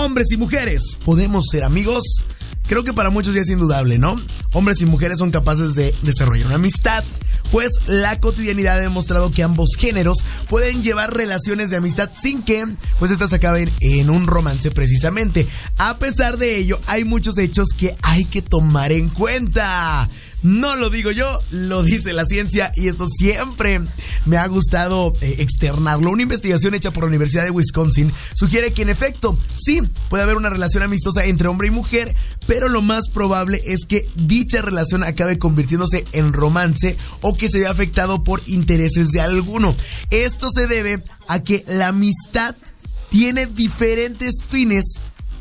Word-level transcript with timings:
hombres 0.00 0.32
y 0.32 0.38
mujeres, 0.38 0.96
¿podemos 1.04 1.46
ser 1.50 1.62
amigos? 1.62 2.24
Creo 2.66 2.84
que 2.84 2.94
para 2.94 3.10
muchos 3.10 3.34
ya 3.34 3.42
es 3.42 3.50
indudable, 3.50 3.98
¿no? 3.98 4.18
Hombres 4.52 4.80
y 4.80 4.86
mujeres 4.86 5.18
son 5.18 5.30
capaces 5.30 5.74
de 5.74 5.94
desarrollar 6.02 6.46
una 6.46 6.54
amistad, 6.54 7.04
pues 7.52 7.70
la 7.86 8.18
cotidianidad 8.18 8.78
ha 8.78 8.80
demostrado 8.80 9.30
que 9.30 9.42
ambos 9.42 9.70
géneros 9.78 10.18
pueden 10.48 10.82
llevar 10.82 11.12
relaciones 11.12 11.68
de 11.68 11.76
amistad 11.76 12.08
sin 12.18 12.42
que 12.42 12.64
pues 12.98 13.10
estas 13.10 13.34
acaben 13.34 13.70
en 13.80 14.08
un 14.08 14.26
romance 14.26 14.70
precisamente. 14.70 15.46
A 15.76 15.98
pesar 15.98 16.38
de 16.38 16.56
ello, 16.56 16.80
hay 16.86 17.04
muchos 17.04 17.36
hechos 17.36 17.68
que 17.76 17.94
hay 18.00 18.24
que 18.24 18.40
tomar 18.40 18.92
en 18.92 19.10
cuenta. 19.10 20.08
No 20.42 20.74
lo 20.76 20.88
digo 20.88 21.10
yo, 21.10 21.38
lo 21.50 21.82
dice 21.82 22.14
la 22.14 22.24
ciencia 22.24 22.72
y 22.74 22.88
esto 22.88 23.06
siempre 23.06 23.80
me 24.24 24.38
ha 24.38 24.46
gustado 24.46 25.12
eh, 25.20 25.36
externarlo. 25.38 26.10
Una 26.10 26.22
investigación 26.22 26.74
hecha 26.74 26.90
por 26.90 27.04
la 27.04 27.08
Universidad 27.08 27.44
de 27.44 27.50
Wisconsin 27.50 28.10
sugiere 28.34 28.72
que 28.72 28.82
en 28.82 28.88
efecto, 28.88 29.38
sí, 29.56 29.82
puede 30.08 30.22
haber 30.22 30.36
una 30.36 30.48
relación 30.48 30.82
amistosa 30.82 31.26
entre 31.26 31.48
hombre 31.48 31.68
y 31.68 31.72
mujer, 31.72 32.14
pero 32.46 32.68
lo 32.68 32.80
más 32.80 33.10
probable 33.10 33.62
es 33.66 33.84
que 33.84 34.08
dicha 34.14 34.62
relación 34.62 35.04
acabe 35.04 35.38
convirtiéndose 35.38 36.06
en 36.12 36.32
romance 36.32 36.96
o 37.20 37.36
que 37.36 37.48
se 37.48 37.60
vea 37.60 37.70
afectado 37.70 38.24
por 38.24 38.42
intereses 38.46 39.08
de 39.08 39.20
alguno. 39.20 39.76
Esto 40.08 40.48
se 40.50 40.66
debe 40.66 41.02
a 41.28 41.40
que 41.40 41.64
la 41.68 41.88
amistad 41.88 42.56
tiene 43.10 43.46
diferentes 43.46 44.42
fines 44.48 44.94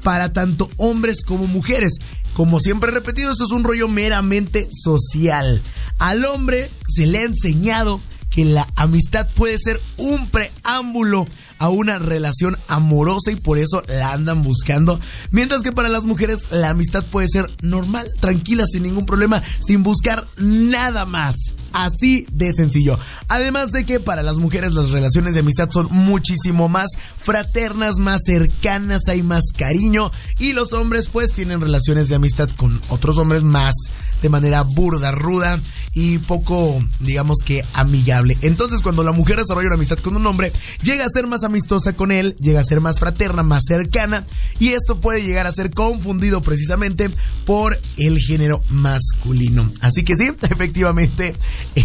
para 0.03 0.33
tanto 0.33 0.69
hombres 0.77 1.23
como 1.23 1.47
mujeres. 1.47 1.93
Como 2.33 2.59
siempre 2.59 2.89
he 2.89 2.93
repetido, 2.93 3.31
esto 3.31 3.45
es 3.45 3.51
un 3.51 3.63
rollo 3.63 3.87
meramente 3.87 4.69
social. 4.71 5.61
Al 5.97 6.25
hombre 6.25 6.69
se 6.87 7.07
le 7.07 7.19
ha 7.19 7.23
enseñado 7.23 8.01
que 8.29 8.45
la 8.45 8.67
amistad 8.75 9.27
puede 9.35 9.57
ser 9.57 9.81
un 9.97 10.29
preámbulo 10.69 11.25
a 11.57 11.69
una 11.69 11.97
relación 11.99 12.57
amorosa 12.67 13.31
y 13.31 13.35
por 13.35 13.57
eso 13.57 13.83
la 13.87 14.13
andan 14.13 14.43
buscando. 14.43 14.99
Mientras 15.31 15.61
que 15.61 15.71
para 15.71 15.89
las 15.89 16.05
mujeres 16.05 16.45
la 16.51 16.69
amistad 16.69 17.03
puede 17.03 17.27
ser 17.27 17.49
normal, 17.61 18.09
tranquila, 18.19 18.65
sin 18.65 18.83
ningún 18.83 19.05
problema, 19.05 19.41
sin 19.59 19.83
buscar 19.83 20.25
nada 20.37 21.05
más. 21.05 21.35
Así 21.71 22.25
de 22.31 22.51
sencillo. 22.53 22.97
Además 23.27 23.71
de 23.71 23.85
que 23.85 23.99
para 23.99 24.23
las 24.23 24.37
mujeres 24.37 24.73
las 24.73 24.89
relaciones 24.89 25.33
de 25.33 25.41
amistad 25.41 25.69
son 25.69 25.87
muchísimo 25.91 26.67
más 26.67 26.87
fraternas, 27.21 27.97
más 27.97 28.21
cercanas, 28.25 29.07
hay 29.07 29.21
más 29.21 29.43
cariño. 29.55 30.11
Y 30.39 30.53
los 30.53 30.73
hombres 30.73 31.07
pues 31.07 31.31
tienen 31.31 31.61
relaciones 31.61 32.09
de 32.09 32.15
amistad 32.15 32.49
con 32.57 32.81
otros 32.89 33.17
hombres 33.17 33.43
más 33.43 33.75
de 34.21 34.29
manera 34.29 34.63
burda, 34.63 35.11
ruda 35.11 35.59
y 35.93 36.17
poco, 36.19 36.83
digamos 36.99 37.37
que 37.45 37.63
amigable. 37.73 38.37
Entonces 38.41 38.81
cuando 38.81 39.03
la 39.03 39.11
mujer 39.11 39.37
desarrolla 39.37 39.67
una 39.67 39.75
amistad 39.75 39.99
con 39.99 40.15
un 40.15 40.25
hombre, 40.25 40.51
llega 40.83 41.05
a 41.05 41.09
ser 41.09 41.27
más 41.27 41.43
amistosa 41.43 41.93
con 41.93 42.11
él, 42.11 42.35
llega 42.39 42.59
a 42.59 42.63
ser 42.63 42.81
más 42.81 42.99
fraterna, 42.99 43.43
más 43.43 43.63
cercana. 43.67 44.25
Y 44.59 44.69
esto 44.69 44.99
puede 44.99 45.23
llegar 45.23 45.47
a 45.47 45.51
ser 45.51 45.71
confundido 45.71 46.41
precisamente 46.41 47.09
por 47.45 47.79
el 47.97 48.19
género 48.19 48.61
masculino. 48.69 49.71
Así 49.81 50.03
que 50.03 50.15
sí, 50.15 50.31
efectivamente 50.49 51.35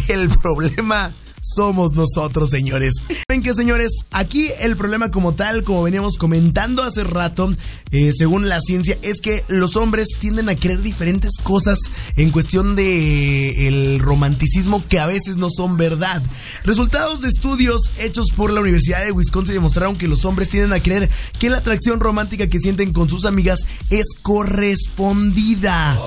el 0.08 0.28
problema 0.28 1.12
somos 1.44 1.92
nosotros, 1.92 2.50
señores. 2.50 2.94
Ven 3.28 3.42
que, 3.42 3.54
señores, 3.54 3.92
aquí 4.10 4.48
el 4.60 4.76
problema 4.76 5.10
como 5.10 5.34
tal, 5.34 5.62
como 5.62 5.82
veníamos 5.82 6.16
comentando 6.16 6.82
hace 6.82 7.04
rato, 7.04 7.54
eh, 7.90 8.12
según 8.16 8.48
la 8.48 8.60
ciencia, 8.60 8.96
es 9.02 9.20
que 9.20 9.44
los 9.48 9.76
hombres 9.76 10.08
tienden 10.18 10.48
a 10.48 10.56
creer 10.56 10.82
diferentes 10.82 11.36
cosas 11.42 11.78
en 12.16 12.30
cuestión 12.30 12.76
de 12.76 13.68
el 13.68 14.00
romanticismo 14.00 14.82
que 14.88 14.98
a 14.98 15.06
veces 15.06 15.36
no 15.36 15.48
son 15.50 15.76
verdad. 15.76 16.22
Resultados 16.64 17.20
de 17.20 17.28
estudios 17.28 17.90
hechos 17.98 18.30
por 18.34 18.50
la 18.50 18.60
Universidad 18.60 19.04
de 19.04 19.12
Wisconsin 19.12 19.54
demostraron 19.54 19.96
que 19.96 20.08
los 20.08 20.24
hombres 20.24 20.48
tienden 20.48 20.72
a 20.72 20.82
creer 20.82 21.10
que 21.38 21.50
la 21.50 21.58
atracción 21.58 22.00
romántica 22.00 22.48
que 22.48 22.58
sienten 22.58 22.92
con 22.92 23.08
sus 23.08 23.24
amigas 23.24 23.60
es 23.90 24.06
correspondida. 24.22 25.98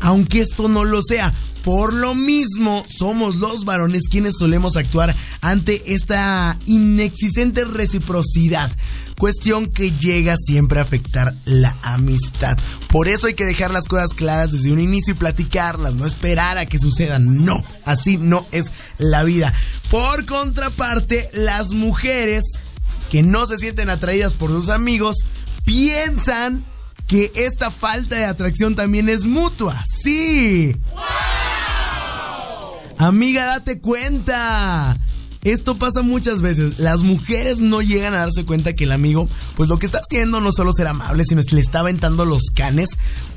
Aunque 0.00 0.40
esto 0.40 0.68
no 0.68 0.84
lo 0.84 1.02
sea, 1.02 1.34
por 1.64 1.92
lo 1.92 2.14
mismo, 2.14 2.84
somos 2.88 3.36
los 3.36 3.64
varones 3.64 4.08
quienes 4.10 4.36
solemos 4.38 4.76
actuar 4.76 5.14
ante 5.40 5.94
esta 5.94 6.58
inexistente 6.66 7.64
reciprocidad, 7.64 8.70
cuestión 9.18 9.66
que 9.66 9.90
llega 9.92 10.36
siempre 10.36 10.78
a 10.78 10.82
afectar 10.82 11.34
la 11.44 11.76
amistad. 11.82 12.56
Por 12.88 13.08
eso 13.08 13.26
hay 13.26 13.34
que 13.34 13.44
dejar 13.44 13.70
las 13.70 13.86
cosas 13.86 14.14
claras 14.14 14.52
desde 14.52 14.72
un 14.72 14.80
inicio 14.80 15.14
y 15.14 15.18
platicarlas, 15.18 15.96
no 15.96 16.06
esperar 16.06 16.58
a 16.58 16.66
que 16.66 16.78
sucedan. 16.78 17.44
No, 17.44 17.62
así 17.84 18.16
no 18.16 18.46
es 18.52 18.72
la 18.98 19.24
vida. 19.24 19.52
Por 19.90 20.26
contraparte, 20.26 21.28
las 21.32 21.70
mujeres 21.70 22.44
que 23.10 23.22
no 23.22 23.46
se 23.46 23.58
sienten 23.58 23.90
atraídas 23.90 24.34
por 24.34 24.50
sus 24.50 24.68
amigos 24.68 25.16
piensan 25.64 26.64
que 27.06 27.32
esta 27.34 27.70
falta 27.70 28.16
de 28.16 28.26
atracción 28.26 28.76
también 28.76 29.08
es 29.08 29.24
mutua. 29.24 29.82
Sí. 29.86 30.76
Amiga, 32.98 33.46
date 33.46 33.78
cuenta. 33.80 34.96
Esto 35.44 35.78
pasa 35.78 36.02
muchas 36.02 36.42
veces. 36.42 36.80
Las 36.80 37.02
mujeres 37.02 37.60
no 37.60 37.80
llegan 37.80 38.12
a 38.12 38.18
darse 38.18 38.44
cuenta 38.44 38.74
que 38.74 38.84
el 38.84 38.92
amigo, 38.92 39.28
pues 39.56 39.68
lo 39.68 39.78
que 39.78 39.86
está 39.86 39.98
haciendo 39.98 40.40
no 40.40 40.50
solo 40.50 40.72
ser 40.72 40.88
amable, 40.88 41.24
sino 41.24 41.40
que 41.42 41.54
le 41.54 41.60
está 41.60 41.78
aventando 41.78 42.24
los 42.24 42.46
canes. 42.52 42.90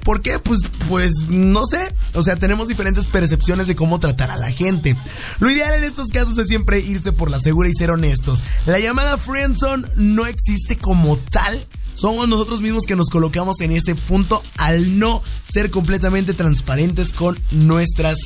¿Por 0.03 0.23
qué? 0.23 0.39
Pues, 0.39 0.61
pues 0.89 1.13
no 1.29 1.67
sé. 1.67 1.95
O 2.15 2.23
sea, 2.23 2.37
tenemos 2.37 2.67
diferentes 2.67 3.05
percepciones 3.05 3.67
de 3.67 3.75
cómo 3.75 3.99
tratar 3.99 4.31
a 4.31 4.37
la 4.37 4.51
gente. 4.51 4.95
Lo 5.39 5.51
ideal 5.51 5.75
en 5.75 5.83
estos 5.83 6.07
casos 6.07 6.37
es 6.39 6.47
siempre 6.47 6.79
irse 6.79 7.11
por 7.11 7.29
la 7.29 7.39
segura 7.39 7.69
y 7.69 7.73
ser 7.73 7.91
honestos. 7.91 8.41
La 8.65 8.79
llamada 8.79 9.17
friendzone 9.17 9.87
no 9.95 10.25
existe 10.25 10.75
como 10.77 11.17
tal. 11.17 11.63
Somos 11.93 12.27
nosotros 12.27 12.63
mismos 12.63 12.85
que 12.87 12.95
nos 12.95 13.09
colocamos 13.09 13.61
en 13.61 13.73
ese 13.73 13.93
punto 13.93 14.41
al 14.57 14.97
no 14.97 15.21
ser 15.43 15.69
completamente 15.69 16.33
transparentes 16.33 17.13
con 17.13 17.37
nuestras 17.51 18.17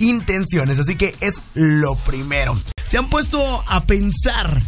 intenciones. 0.00 0.78
Así 0.80 0.96
que 0.96 1.14
es 1.20 1.40
lo 1.54 1.94
primero. 1.94 2.58
¿Se 2.88 2.98
han 2.98 3.08
puesto 3.08 3.62
a 3.68 3.84
pensar 3.84 4.60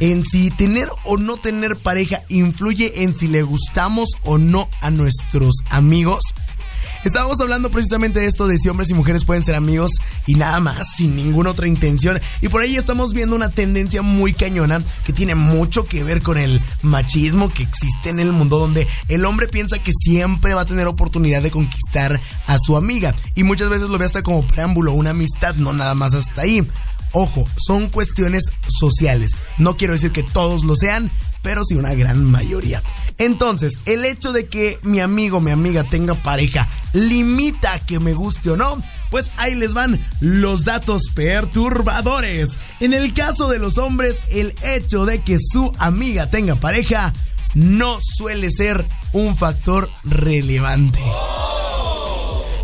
en 0.00 0.24
si 0.24 0.50
tener 0.50 0.88
o 1.04 1.16
no 1.16 1.36
tener 1.36 1.76
pareja 1.76 2.22
influye 2.28 3.04
en 3.04 3.14
si 3.14 3.28
le 3.28 3.42
gustamos 3.42 4.10
o 4.24 4.38
no 4.38 4.68
a 4.80 4.90
nuestros 4.90 5.54
amigos? 5.70 6.24
Estábamos 7.04 7.40
hablando 7.40 7.70
precisamente 7.70 8.20
de 8.20 8.26
esto 8.26 8.46
de 8.46 8.58
si 8.58 8.68
hombres 8.68 8.90
y 8.90 8.94
mujeres 8.94 9.24
pueden 9.24 9.42
ser 9.42 9.56
amigos 9.56 9.90
y 10.24 10.36
nada 10.36 10.60
más, 10.60 10.94
sin 10.96 11.16
ninguna 11.16 11.50
otra 11.50 11.66
intención. 11.66 12.20
Y 12.40 12.48
por 12.48 12.62
ahí 12.62 12.76
estamos 12.76 13.12
viendo 13.12 13.34
una 13.34 13.50
tendencia 13.50 14.02
muy 14.02 14.32
cañona 14.34 14.80
que 15.04 15.12
tiene 15.12 15.34
mucho 15.34 15.86
que 15.86 16.04
ver 16.04 16.22
con 16.22 16.38
el 16.38 16.60
machismo 16.82 17.52
que 17.52 17.64
existe 17.64 18.10
en 18.10 18.20
el 18.20 18.30
mundo 18.30 18.58
donde 18.58 18.86
el 19.08 19.24
hombre 19.24 19.48
piensa 19.48 19.80
que 19.80 19.92
siempre 19.92 20.54
va 20.54 20.60
a 20.60 20.66
tener 20.66 20.86
oportunidad 20.86 21.42
de 21.42 21.50
conquistar 21.50 22.20
a 22.46 22.58
su 22.60 22.76
amiga. 22.76 23.16
Y 23.34 23.42
muchas 23.42 23.68
veces 23.68 23.88
lo 23.88 23.98
ve 23.98 24.04
hasta 24.04 24.22
como 24.22 24.46
preámbulo, 24.46 24.92
una 24.92 25.10
amistad, 25.10 25.56
no 25.56 25.72
nada 25.72 25.96
más 25.96 26.14
hasta 26.14 26.42
ahí. 26.42 26.64
Ojo, 27.10 27.46
son 27.56 27.88
cuestiones 27.88 28.44
sociales. 28.68 29.32
No 29.58 29.76
quiero 29.76 29.94
decir 29.94 30.12
que 30.12 30.22
todos 30.22 30.64
lo 30.64 30.76
sean, 30.76 31.10
pero 31.42 31.64
sí 31.64 31.74
una 31.74 31.94
gran 31.94 32.24
mayoría. 32.24 32.80
Entonces, 33.22 33.78
el 33.86 34.04
hecho 34.04 34.32
de 34.32 34.48
que 34.48 34.80
mi 34.82 34.98
amigo, 34.98 35.38
mi 35.38 35.52
amiga 35.52 35.84
tenga 35.84 36.16
pareja, 36.16 36.68
limita 36.92 37.78
que 37.78 38.00
me 38.00 38.14
guste 38.14 38.50
o 38.50 38.56
no. 38.56 38.82
Pues 39.12 39.30
ahí 39.36 39.54
les 39.54 39.74
van 39.74 39.96
los 40.18 40.64
datos 40.64 41.04
perturbadores. 41.14 42.58
En 42.80 42.94
el 42.94 43.14
caso 43.14 43.48
de 43.48 43.60
los 43.60 43.78
hombres, 43.78 44.16
el 44.28 44.56
hecho 44.64 45.04
de 45.04 45.20
que 45.20 45.38
su 45.38 45.72
amiga 45.78 46.30
tenga 46.30 46.56
pareja 46.56 47.12
no 47.54 47.98
suele 48.00 48.50
ser 48.50 48.84
un 49.12 49.36
factor 49.36 49.88
relevante. 50.02 50.98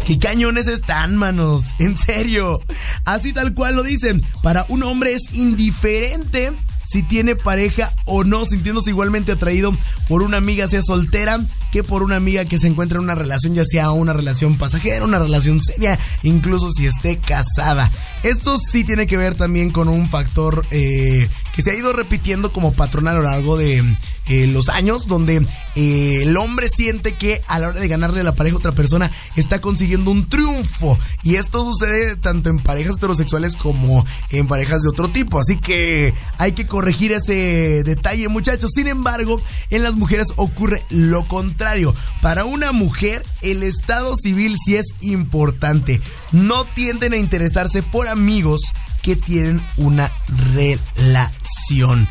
¿Qué 0.08 0.18
cañones 0.18 0.66
están, 0.66 1.14
manos? 1.14 1.66
En 1.78 1.96
serio. 1.96 2.60
Así 3.04 3.32
tal 3.32 3.54
cual 3.54 3.76
lo 3.76 3.84
dicen. 3.84 4.24
Para 4.42 4.66
un 4.68 4.82
hombre 4.82 5.12
es 5.12 5.34
indiferente 5.34 6.50
si 6.88 7.02
tiene 7.02 7.36
pareja 7.36 7.92
o 8.06 8.24
no, 8.24 8.46
sintiéndose 8.46 8.90
igualmente 8.90 9.32
atraído 9.32 9.74
por 10.08 10.22
una 10.22 10.38
amiga, 10.38 10.66
sea 10.68 10.82
soltera, 10.82 11.40
que 11.70 11.82
por 11.84 12.02
una 12.02 12.16
amiga 12.16 12.46
que 12.46 12.58
se 12.58 12.66
encuentra 12.66 12.98
en 12.98 13.04
una 13.04 13.14
relación, 13.14 13.54
ya 13.54 13.64
sea 13.64 13.90
una 13.90 14.14
relación 14.14 14.56
pasajera, 14.56 15.04
una 15.04 15.18
relación 15.18 15.60
seria, 15.60 15.98
incluso 16.22 16.70
si 16.70 16.86
esté 16.86 17.18
casada. 17.18 17.92
Esto 18.22 18.56
sí 18.56 18.84
tiene 18.84 19.06
que 19.06 19.18
ver 19.18 19.34
también 19.34 19.70
con 19.70 19.88
un 19.88 20.08
factor 20.08 20.64
eh, 20.70 21.28
que 21.58 21.62
se 21.62 21.72
ha 21.72 21.74
ido 21.74 21.92
repitiendo 21.92 22.52
como 22.52 22.72
patrón 22.72 23.08
a 23.08 23.14
lo 23.14 23.22
largo 23.22 23.56
de 23.56 23.82
eh, 24.28 24.46
los 24.46 24.68
años, 24.68 25.08
donde 25.08 25.44
eh, 25.74 26.18
el 26.22 26.36
hombre 26.36 26.68
siente 26.68 27.14
que 27.14 27.42
a 27.48 27.58
la 27.58 27.70
hora 27.70 27.80
de 27.80 27.88
ganarle 27.88 28.22
la 28.22 28.36
pareja 28.36 28.54
a 28.54 28.58
otra 28.60 28.70
persona 28.70 29.10
está 29.34 29.60
consiguiendo 29.60 30.12
un 30.12 30.28
triunfo. 30.28 30.96
Y 31.24 31.34
esto 31.34 31.64
sucede 31.64 32.14
tanto 32.14 32.48
en 32.48 32.60
parejas 32.60 32.98
heterosexuales 32.98 33.56
como 33.56 34.06
en 34.30 34.46
parejas 34.46 34.82
de 34.82 34.88
otro 34.88 35.08
tipo. 35.08 35.40
Así 35.40 35.58
que 35.58 36.14
hay 36.36 36.52
que 36.52 36.68
corregir 36.68 37.10
ese 37.10 37.82
detalle, 37.82 38.28
muchachos. 38.28 38.70
Sin 38.72 38.86
embargo, 38.86 39.42
en 39.70 39.82
las 39.82 39.96
mujeres 39.96 40.28
ocurre 40.36 40.84
lo 40.90 41.26
contrario. 41.26 41.92
Para 42.22 42.44
una 42.44 42.70
mujer, 42.70 43.24
el 43.42 43.64
estado 43.64 44.14
civil 44.14 44.54
sí 44.64 44.76
es 44.76 44.94
importante. 45.00 46.00
No 46.30 46.64
tienden 46.66 47.14
a 47.14 47.16
interesarse 47.16 47.82
por 47.82 48.06
amigos 48.06 48.60
que 49.08 49.16
tienen 49.16 49.62
una 49.78 50.12
relación. 50.52 52.06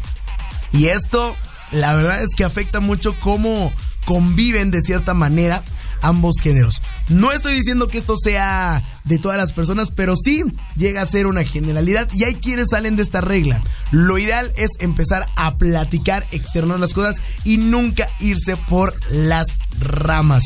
Y 0.73 0.87
esto 0.87 1.35
la 1.71 1.93
verdad 1.93 2.23
es 2.23 2.33
que 2.35 2.43
afecta 2.43 2.79
mucho 2.79 3.15
cómo 3.19 3.71
conviven 4.05 4.71
de 4.71 4.81
cierta 4.81 5.13
manera 5.13 5.61
ambos 6.01 6.37
géneros. 6.41 6.81
No 7.07 7.31
estoy 7.31 7.53
diciendo 7.53 7.87
que 7.87 7.99
esto 7.99 8.15
sea 8.17 8.81
de 9.03 9.19
todas 9.19 9.37
las 9.37 9.53
personas, 9.53 9.91
pero 9.91 10.15
sí 10.15 10.43
llega 10.75 11.03
a 11.03 11.05
ser 11.05 11.27
una 11.27 11.43
generalidad 11.43 12.09
y 12.13 12.23
hay 12.23 12.33
quienes 12.33 12.69
salen 12.71 12.95
de 12.95 13.03
esta 13.03 13.21
regla. 13.21 13.61
Lo 13.91 14.17
ideal 14.17 14.51
es 14.57 14.71
empezar 14.79 15.27
a 15.35 15.59
platicar, 15.59 16.25
externar 16.31 16.79
las 16.79 16.95
cosas 16.95 17.21
y 17.43 17.57
nunca 17.57 18.09
irse 18.19 18.57
por 18.57 18.95
las 19.11 19.45
ramas. 19.79 20.45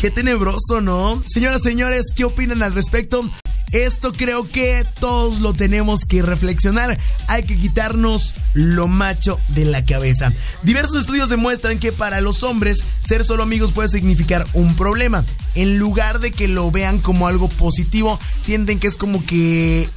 Qué 0.00 0.10
tenebroso, 0.10 0.80
¿no? 0.80 1.22
Señoras, 1.32 1.62
señores, 1.62 2.06
¿qué 2.16 2.24
opinan 2.24 2.64
al 2.64 2.74
respecto? 2.74 3.30
Esto 3.72 4.12
creo 4.12 4.46
que 4.46 4.84
todos 5.00 5.40
lo 5.40 5.54
tenemos 5.54 6.04
que 6.04 6.22
reflexionar. 6.22 6.98
Hay 7.26 7.44
que 7.44 7.56
quitarnos 7.56 8.34
lo 8.52 8.86
macho 8.86 9.40
de 9.48 9.64
la 9.64 9.84
cabeza. 9.84 10.32
Diversos 10.62 11.00
estudios 11.00 11.30
demuestran 11.30 11.78
que 11.78 11.90
para 11.90 12.20
los 12.20 12.42
hombres 12.42 12.84
ser 13.06 13.24
solo 13.24 13.42
amigos 13.42 13.72
puede 13.72 13.88
significar 13.88 14.46
un 14.52 14.76
problema. 14.76 15.24
En 15.54 15.78
lugar 15.78 16.20
de 16.20 16.32
que 16.32 16.48
lo 16.48 16.70
vean 16.70 16.98
como 16.98 17.26
algo 17.26 17.48
positivo, 17.48 18.18
sienten 18.42 18.78
que 18.78 18.88
es 18.88 18.96
como 18.96 19.24
que 19.24 19.88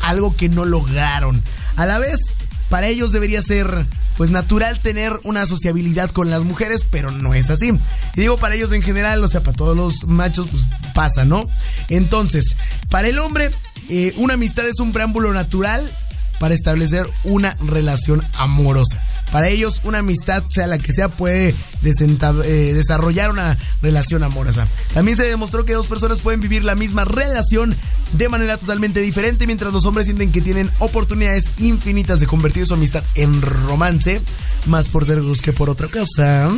algo 0.00 0.36
que 0.36 0.48
no 0.48 0.64
lograron. 0.64 1.42
A 1.76 1.86
la 1.86 1.98
vez, 1.98 2.33
para 2.68 2.88
ellos 2.88 3.12
debería 3.12 3.42
ser 3.42 3.86
pues 4.16 4.30
natural 4.30 4.78
tener 4.80 5.12
una 5.24 5.46
sociabilidad 5.46 6.10
con 6.10 6.30
las 6.30 6.44
mujeres, 6.44 6.86
pero 6.88 7.10
no 7.10 7.34
es 7.34 7.50
así. 7.50 7.70
Y 8.14 8.20
digo 8.20 8.36
para 8.36 8.54
ellos 8.54 8.72
en 8.72 8.82
general, 8.82 9.22
o 9.22 9.28
sea, 9.28 9.42
para 9.42 9.56
todos 9.56 9.76
los 9.76 10.06
machos, 10.06 10.48
pues 10.50 10.64
pasa, 10.94 11.24
¿no? 11.24 11.48
Entonces, 11.88 12.56
para 12.90 13.08
el 13.08 13.18
hombre, 13.18 13.50
eh, 13.88 14.14
una 14.16 14.34
amistad 14.34 14.66
es 14.66 14.78
un 14.80 14.92
preámbulo 14.92 15.32
natural 15.32 15.88
para 16.38 16.54
establecer 16.54 17.06
una 17.24 17.56
relación 17.60 18.22
amorosa. 18.34 19.02
Para 19.34 19.48
ellos, 19.48 19.80
una 19.82 19.98
amistad, 19.98 20.44
sea 20.48 20.68
la 20.68 20.78
que 20.78 20.92
sea, 20.92 21.08
puede 21.08 21.56
eh, 21.82 22.72
desarrollar 22.72 23.32
una 23.32 23.58
relación 23.82 24.22
amorosa. 24.22 24.68
También 24.92 25.16
se 25.16 25.24
demostró 25.24 25.64
que 25.64 25.72
dos 25.72 25.88
personas 25.88 26.20
pueden 26.20 26.38
vivir 26.38 26.62
la 26.62 26.76
misma 26.76 27.04
relación 27.04 27.74
de 28.12 28.28
manera 28.28 28.58
totalmente 28.58 29.00
diferente, 29.00 29.48
mientras 29.48 29.72
los 29.72 29.86
hombres 29.86 30.06
sienten 30.06 30.30
que 30.30 30.40
tienen 30.40 30.70
oportunidades 30.78 31.50
infinitas 31.58 32.20
de 32.20 32.28
convertir 32.28 32.64
su 32.64 32.74
amistad 32.74 33.02
en 33.16 33.42
romance, 33.42 34.22
más 34.66 34.86
por 34.86 35.04
dergos 35.04 35.40
que 35.40 35.52
por 35.52 35.68
otra 35.68 35.88
cosa. 35.88 36.48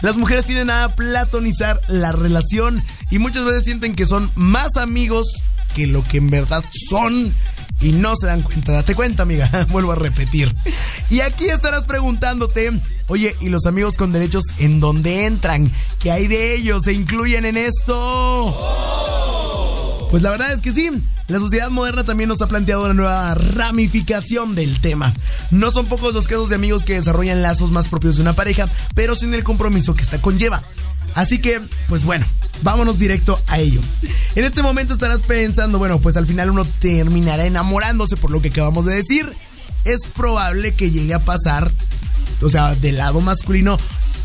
Las 0.00 0.16
mujeres 0.16 0.46
tienden 0.46 0.70
a 0.70 0.88
platonizar 0.96 1.82
la 1.88 2.12
relación 2.12 2.82
y 3.10 3.18
muchas 3.18 3.44
veces 3.44 3.64
sienten 3.64 3.94
que 3.94 4.06
son 4.06 4.32
más 4.36 4.78
amigos 4.78 5.42
que 5.74 5.86
lo 5.86 6.02
que 6.02 6.16
en 6.16 6.30
verdad 6.30 6.64
son 6.88 7.34
y 7.82 7.92
no 7.92 8.14
se 8.16 8.26
dan 8.26 8.42
cuenta. 8.42 8.72
Date 8.72 8.94
cuenta, 8.94 9.24
amiga. 9.24 9.50
Vuelvo 9.70 9.92
a 9.92 9.96
repetir. 9.96 10.54
Y 11.10 11.20
aquí 11.20 11.46
estarás 11.46 11.84
preguntándote, 11.84 12.72
oye, 13.08 13.34
¿y 13.40 13.48
los 13.48 13.66
amigos 13.66 13.96
con 13.96 14.12
derechos 14.12 14.44
en 14.58 14.80
dónde 14.80 15.26
entran? 15.26 15.70
¿Qué 15.98 16.10
hay 16.10 16.28
de 16.28 16.54
ellos? 16.54 16.84
¿Se 16.84 16.92
incluyen 16.92 17.44
en 17.44 17.56
esto? 17.56 18.56
Pues 20.10 20.22
la 20.22 20.30
verdad 20.30 20.52
es 20.52 20.60
que 20.60 20.72
sí, 20.72 20.90
la 21.28 21.38
sociedad 21.38 21.70
moderna 21.70 22.04
también 22.04 22.28
nos 22.28 22.42
ha 22.42 22.46
planteado 22.46 22.84
una 22.84 22.92
nueva 22.92 23.34
ramificación 23.34 24.54
del 24.54 24.80
tema. 24.80 25.12
No 25.50 25.70
son 25.70 25.86
pocos 25.86 26.12
los 26.12 26.28
casos 26.28 26.50
de 26.50 26.56
amigos 26.56 26.84
que 26.84 26.94
desarrollan 26.94 27.40
lazos 27.40 27.70
más 27.70 27.88
propios 27.88 28.16
de 28.16 28.22
una 28.22 28.34
pareja, 28.34 28.68
pero 28.94 29.14
sin 29.14 29.32
el 29.32 29.42
compromiso 29.42 29.94
que 29.94 30.02
esta 30.02 30.20
conlleva. 30.20 30.62
Así 31.14 31.40
que, 31.40 31.62
pues 31.88 32.04
bueno, 32.04 32.26
vámonos 32.62 32.98
directo 32.98 33.40
a 33.46 33.58
ello. 33.58 33.80
En 34.34 34.44
este 34.44 34.62
momento 34.62 34.94
estarás 34.94 35.22
pensando, 35.22 35.78
bueno, 35.78 36.00
pues 36.00 36.16
al 36.16 36.26
final 36.26 36.50
uno 36.50 36.64
terminará 36.64 37.46
enamorándose 37.46 38.16
por 38.16 38.30
lo 38.30 38.40
que 38.40 38.48
acabamos 38.48 38.84
de 38.84 38.96
decir. 38.96 39.32
Es 39.84 40.00
probable 40.14 40.74
que 40.74 40.90
llegue 40.90 41.14
a 41.14 41.24
pasar, 41.24 41.72
o 42.40 42.48
sea, 42.48 42.74
del 42.74 42.98
lado 42.98 43.20
masculino, 43.20 43.78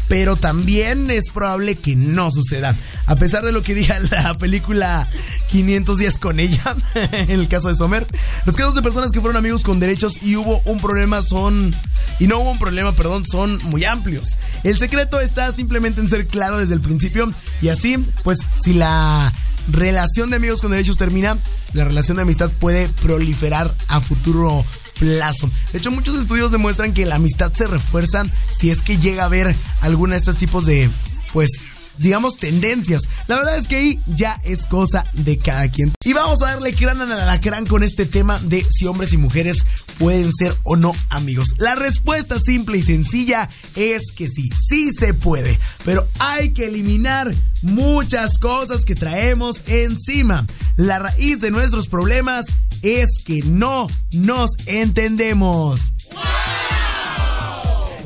pero 0.07 0.35
también 0.35 1.09
es 1.11 1.29
probable 1.33 1.75
que 1.75 1.95
no 1.95 2.31
suceda. 2.31 2.75
A 3.05 3.15
pesar 3.15 3.43
de 3.43 3.51
lo 3.51 3.63
que 3.63 3.75
diga 3.75 3.99
la 4.11 4.33
película 4.35 5.07
500 5.49 5.97
días 5.97 6.17
con 6.17 6.39
ella, 6.39 6.75
en 6.95 7.31
el 7.31 7.47
caso 7.47 7.69
de 7.69 7.75
Sommer, 7.75 8.07
los 8.45 8.55
casos 8.55 8.75
de 8.75 8.81
personas 8.81 9.11
que 9.11 9.21
fueron 9.21 9.37
amigos 9.37 9.63
con 9.63 9.79
derechos 9.79 10.21
y 10.21 10.35
hubo 10.35 10.61
un 10.65 10.79
problema 10.79 11.21
son, 11.21 11.75
y 12.19 12.27
no 12.27 12.39
hubo 12.39 12.51
un 12.51 12.59
problema, 12.59 12.93
perdón, 12.93 13.25
son 13.25 13.59
muy 13.65 13.85
amplios. 13.85 14.37
El 14.63 14.77
secreto 14.77 15.19
está 15.19 15.51
simplemente 15.53 16.01
en 16.01 16.09
ser 16.09 16.27
claro 16.27 16.57
desde 16.57 16.73
el 16.73 16.81
principio 16.81 17.31
y 17.61 17.69
así, 17.69 17.97
pues 18.23 18.39
si 18.63 18.73
la 18.73 19.31
relación 19.71 20.29
de 20.29 20.37
amigos 20.37 20.61
con 20.61 20.71
derechos 20.71 20.97
termina, 20.97 21.37
la 21.73 21.83
relación 21.83 22.17
de 22.17 22.23
amistad 22.23 22.49
puede 22.49 22.87
proliferar 22.87 23.73
a 23.87 23.99
futuro 23.99 24.65
plazo. 24.99 25.49
De 25.71 25.79
hecho, 25.79 25.91
muchos 25.91 26.17
estudios 26.19 26.51
demuestran 26.51 26.93
que 26.93 27.05
la 27.05 27.15
amistad 27.15 27.53
se 27.53 27.67
refuerza 27.67 28.23
si 28.51 28.69
es 28.69 28.81
que 28.81 28.97
llega 28.97 29.23
a 29.23 29.27
haber 29.27 29.55
alguna 29.81 30.13
de 30.13 30.19
estos 30.19 30.37
tipos 30.37 30.65
de, 30.65 30.89
pues, 31.33 31.51
digamos, 31.97 32.37
tendencias. 32.37 33.03
La 33.27 33.35
verdad 33.35 33.57
es 33.57 33.67
que 33.67 33.75
ahí 33.75 33.99
ya 34.05 34.39
es 34.43 34.65
cosa 34.65 35.05
de 35.13 35.37
cada 35.37 35.69
quien. 35.69 35.93
Y 36.03 36.13
vamos 36.13 36.41
a 36.41 36.47
darle 36.47 36.73
crán 36.73 37.01
a 37.01 37.05
la 37.05 37.39
crán 37.39 37.65
con 37.65 37.83
este 37.83 38.05
tema 38.05 38.39
de 38.43 38.65
si 38.69 38.85
hombres 38.85 39.13
y 39.13 39.17
mujeres 39.17 39.65
pueden 39.97 40.31
ser 40.33 40.55
o 40.63 40.75
no 40.75 40.95
amigos. 41.09 41.55
La 41.57 41.75
respuesta 41.75 42.39
simple 42.39 42.77
y 42.77 42.83
sencilla 42.83 43.49
es 43.75 44.11
que 44.15 44.27
sí, 44.27 44.49
sí 44.69 44.91
se 44.93 45.13
puede. 45.13 45.59
Pero 45.85 46.07
hay 46.19 46.53
que 46.53 46.67
eliminar 46.67 47.33
muchas 47.61 48.37
cosas 48.37 48.85
que 48.85 48.95
traemos 48.95 49.63
encima. 49.67 50.45
La 50.75 50.99
raíz 50.99 51.39
de 51.39 51.51
nuestros 51.51 51.87
problemas 51.87 52.45
es 52.81 53.09
que 53.25 53.41
no 53.43 53.87
nos 54.11 54.51
entendemos. 54.65 55.91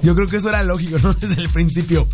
Yo 0.04 0.16
creo 0.16 0.28
que 0.28 0.38
eso 0.38 0.50
era 0.50 0.64
lógico, 0.64 0.98
¿no? 1.04 1.14
Desde 1.14 1.42
el 1.42 1.50
principio. 1.50 2.08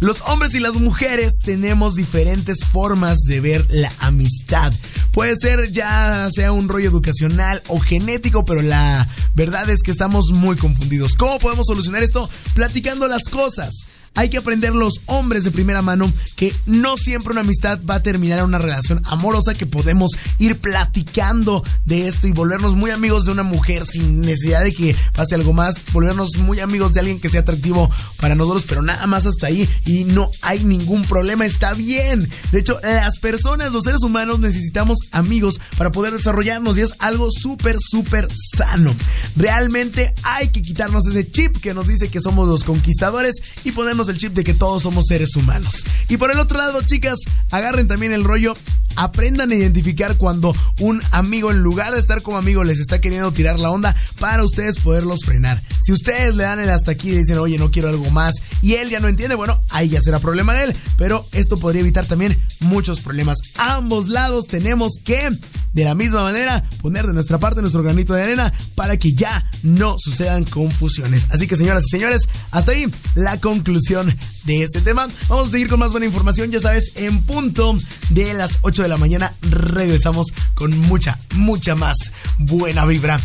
Los 0.00 0.20
hombres 0.22 0.54
y 0.54 0.60
las 0.60 0.74
mujeres 0.74 1.40
tenemos 1.44 1.94
diferentes 1.94 2.64
formas 2.64 3.20
de 3.20 3.40
ver 3.40 3.66
la 3.70 3.92
amistad. 4.00 4.72
Puede 5.12 5.36
ser 5.36 5.70
ya 5.72 6.28
sea 6.34 6.52
un 6.52 6.68
rollo 6.68 6.88
educacional 6.88 7.62
o 7.68 7.78
genético, 7.78 8.44
pero 8.44 8.62
la 8.62 9.08
verdad 9.34 9.68
es 9.70 9.82
que 9.82 9.90
estamos 9.90 10.30
muy 10.32 10.56
confundidos. 10.56 11.14
¿Cómo 11.14 11.38
podemos 11.38 11.66
solucionar 11.66 12.02
esto? 12.02 12.28
Platicando 12.54 13.06
las 13.06 13.24
cosas 13.24 13.86
hay 14.14 14.28
que 14.28 14.38
aprender 14.38 14.74
los 14.74 15.00
hombres 15.06 15.44
de 15.44 15.50
primera 15.50 15.82
mano 15.82 16.12
que 16.36 16.54
no 16.66 16.96
siempre 16.96 17.32
una 17.32 17.40
amistad 17.40 17.80
va 17.88 17.96
a 17.96 18.02
terminar 18.02 18.40
en 18.40 18.44
una 18.44 18.58
relación 18.58 19.00
amorosa, 19.04 19.54
que 19.54 19.66
podemos 19.66 20.12
ir 20.38 20.58
platicando 20.58 21.62
de 21.84 22.08
esto 22.08 22.26
y 22.26 22.32
volvernos 22.32 22.74
muy 22.74 22.90
amigos 22.90 23.24
de 23.24 23.32
una 23.32 23.42
mujer 23.42 23.86
sin 23.86 24.20
necesidad 24.20 24.62
de 24.62 24.72
que 24.72 24.96
pase 25.14 25.34
algo 25.34 25.52
más, 25.52 25.76
volvernos 25.92 26.36
muy 26.38 26.60
amigos 26.60 26.92
de 26.92 27.00
alguien 27.00 27.20
que 27.20 27.28
sea 27.28 27.40
atractivo 27.40 27.90
para 28.20 28.34
nosotros, 28.34 28.64
pero 28.68 28.82
nada 28.82 29.06
más 29.06 29.26
hasta 29.26 29.46
ahí 29.46 29.68
y 29.86 30.04
no 30.04 30.30
hay 30.42 30.64
ningún 30.64 31.02
problema, 31.02 31.46
está 31.46 31.74
bien. 31.74 32.28
De 32.50 32.60
hecho, 32.60 32.78
las 32.82 33.18
personas, 33.18 33.72
los 33.72 33.84
seres 33.84 34.02
humanos 34.02 34.40
necesitamos 34.40 34.98
amigos 35.12 35.60
para 35.76 35.92
poder 35.92 36.12
desarrollarnos 36.12 36.76
y 36.76 36.82
es 36.82 36.94
algo 36.98 37.28
súper, 37.30 37.76
súper 37.80 38.28
sano. 38.56 38.94
Realmente 39.36 40.14
hay 40.22 40.48
que 40.48 40.62
quitarnos 40.62 41.06
ese 41.06 41.30
chip 41.30 41.56
que 41.60 41.74
nos 41.74 41.86
dice 41.86 42.10
que 42.10 42.20
somos 42.20 42.48
los 42.48 42.64
conquistadores 42.64 43.36
y 43.64 43.72
ponernos 43.72 44.08
el 44.08 44.18
chip 44.18 44.32
de 44.32 44.44
que 44.44 44.54
todos 44.54 44.82
somos 44.82 45.06
seres 45.06 45.36
humanos. 45.36 45.84
Y 46.08 46.16
por 46.16 46.30
el 46.30 46.40
otro 46.40 46.58
lado, 46.58 46.82
chicas, 46.82 47.18
agarren 47.50 47.88
también 47.88 48.12
el 48.12 48.24
rollo 48.24 48.54
aprendan 48.96 49.50
a 49.50 49.54
identificar 49.54 50.16
cuando 50.16 50.54
un 50.80 51.02
amigo 51.10 51.50
en 51.50 51.58
lugar 51.62 51.92
de 51.92 51.98
estar 51.98 52.22
como 52.22 52.36
amigo 52.36 52.64
les 52.64 52.78
está 52.78 53.00
queriendo 53.00 53.32
tirar 53.32 53.58
la 53.58 53.70
onda 53.70 53.94
para 54.18 54.44
ustedes 54.44 54.78
poderlos 54.78 55.24
frenar. 55.24 55.62
Si 55.80 55.92
ustedes 55.92 56.34
le 56.34 56.44
dan 56.44 56.60
el 56.60 56.70
hasta 56.70 56.92
aquí 56.92 57.10
y 57.10 57.18
dicen, 57.18 57.38
oye, 57.38 57.58
no 57.58 57.70
quiero 57.70 57.88
algo 57.88 58.10
más 58.10 58.34
y 58.60 58.74
él 58.74 58.90
ya 58.90 59.00
no 59.00 59.08
entiende, 59.08 59.34
bueno, 59.34 59.60
ahí 59.70 59.88
ya 59.88 60.00
será 60.00 60.18
problema 60.18 60.54
de 60.54 60.64
él, 60.64 60.76
pero 60.96 61.26
esto 61.32 61.56
podría 61.56 61.80
evitar 61.80 62.06
también 62.06 62.38
muchos 62.60 63.00
problemas. 63.00 63.38
Ambos 63.56 64.08
lados 64.08 64.46
tenemos 64.46 64.92
que, 65.04 65.30
de 65.72 65.84
la 65.84 65.94
misma 65.94 66.22
manera, 66.22 66.62
poner 66.80 67.06
de 67.06 67.12
nuestra 67.12 67.38
parte 67.38 67.60
nuestro 67.60 67.82
granito 67.82 68.14
de 68.14 68.22
arena 68.22 68.52
para 68.74 68.96
que 68.96 69.12
ya 69.12 69.44
no 69.62 69.96
sucedan 69.98 70.44
confusiones. 70.44 71.26
Así 71.30 71.46
que, 71.46 71.56
señoras 71.56 71.84
y 71.86 71.90
señores, 71.90 72.28
hasta 72.50 72.72
ahí 72.72 72.90
la 73.14 73.40
conclusión 73.40 74.14
de 74.44 74.62
este 74.62 74.80
tema. 74.80 75.08
Vamos 75.28 75.48
a 75.48 75.52
seguir 75.52 75.68
con 75.68 75.80
más 75.80 75.92
buena 75.92 76.06
información, 76.06 76.50
ya 76.50 76.60
sabes, 76.60 76.92
en 76.96 77.22
punto 77.22 77.76
de 78.10 78.34
las 78.34 78.58
8 78.62 78.82
de 78.82 78.88
la 78.88 78.96
mañana 78.96 79.32
regresamos 79.42 80.28
con 80.54 80.76
mucha, 80.78 81.18
mucha 81.34 81.74
más 81.74 81.96
buena 82.38 82.84
vibra. 82.84 83.20